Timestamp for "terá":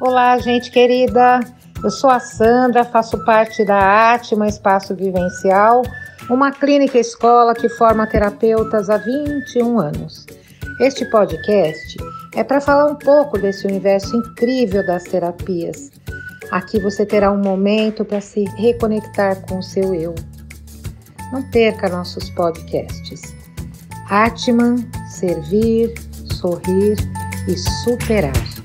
17.04-17.30